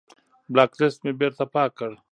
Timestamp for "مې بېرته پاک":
1.05-1.71